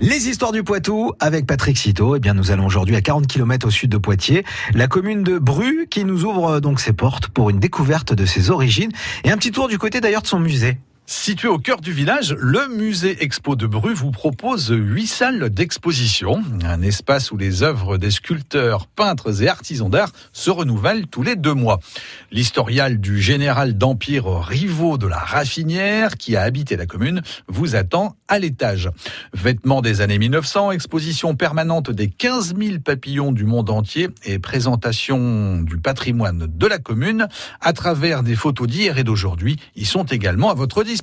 [0.00, 2.16] Les histoires du Poitou avec Patrick Citeau.
[2.16, 5.38] Eh bien, nous allons aujourd'hui à 40 km au sud de Poitiers, la commune de
[5.38, 8.92] Bru qui nous ouvre euh, donc ses portes pour une découverte de ses origines
[9.24, 10.78] et un petit tour du côté d'ailleurs de son musée.
[11.12, 16.40] Situé au cœur du village, le musée Expo de Bru vous propose huit salles d'exposition,
[16.62, 21.34] un espace où les œuvres des sculpteurs, peintres et artisans d'art se renouvellent tous les
[21.34, 21.80] deux mois.
[22.30, 28.14] L'historial du général d'Empire Rivaux de la Raffinière, qui a habité la commune, vous attend
[28.28, 28.88] à l'étage.
[29.34, 35.60] Vêtements des années 1900, exposition permanente des 15 000 papillons du monde entier et présentation
[35.60, 37.26] du patrimoine de la commune
[37.60, 39.56] à travers des photos d'hier et d'aujourd'hui.
[39.74, 40.99] Ils sont également à votre disposition.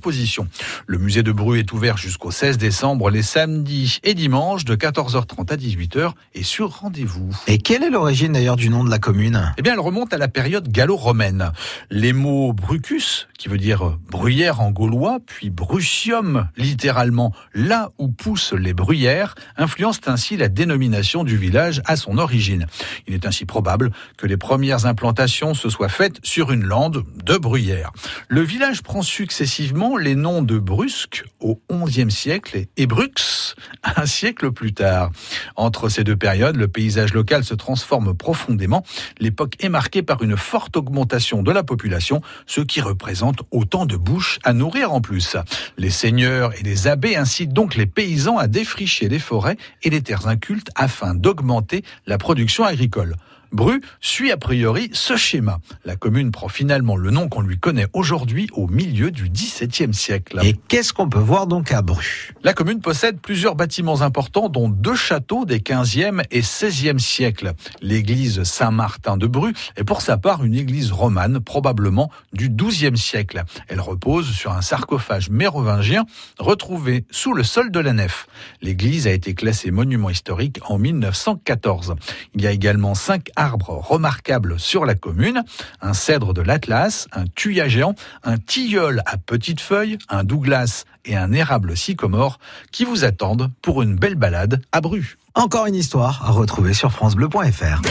[0.88, 5.52] Le musée de Bru est ouvert jusqu'au 16 décembre, les samedis et dimanches de 14h30
[5.52, 7.36] à 18h et sur rendez-vous.
[7.48, 9.54] Et quelle est l'origine d'ailleurs du nom de la commune?
[9.58, 11.52] Eh bien, elle remonte à la période gallo-romaine.
[11.90, 18.54] Les mots brucus, qui veut dire bruyère en gaulois, puis brucium, littéralement là où poussent
[18.54, 22.68] les bruyères, influencent ainsi la dénomination du village à son origine.
[23.08, 27.38] Il est ainsi probable que les premières implantations se soient faites sur une lande de
[27.38, 27.92] bruyère.
[28.28, 33.56] Le village prend successivement les noms de Brusque au XIe siècle et Brux
[33.96, 35.12] un siècle plus tard.
[35.56, 38.84] Entre ces deux périodes, le paysage local se transforme profondément.
[39.20, 43.96] L'époque est marquée par une forte augmentation de la population, ce qui représente autant de
[43.96, 45.38] bouches à nourrir en plus.
[45.78, 50.02] Les seigneurs et les abbés incitent donc les paysans à défricher les forêts et les
[50.02, 53.16] terres incultes afin d'augmenter la production agricole.
[53.52, 55.60] Bru suit a priori ce schéma.
[55.86, 60.40] La commune prend finalement le nom qu'on lui connaît aujourd'hui au milieu du XVIIe siècle.
[60.44, 62.34] Et qu'est-ce qu'on peut voir donc à Bru?
[62.44, 67.54] La commune possède plusieurs bâtiments importants dont deux châteaux des 15e et 16e siècles.
[67.82, 73.44] L'église Saint-Martin de Bru est pour sa part une église romane probablement du XIIe siècle.
[73.68, 76.06] Elle repose sur un sarcophage mérovingien
[76.40, 78.28] retrouvé sous le sol de la nef.
[78.62, 81.96] L'église a été classée monument historique en 1914.
[82.34, 85.44] Il y a également cinq arbres remarquables sur la commune,
[85.82, 89.18] un cèdre de l'Atlas, un thuya géant, un tilleul à
[89.58, 92.40] petites feuilles, un Douglas et un érable sycomore
[92.72, 95.18] qui vous attendent pour une belle balade à Bru.
[95.34, 97.82] Encore une histoire à retrouver sur francebleu.fr.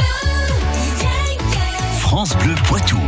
[2.01, 2.99] France Bleu Poitou.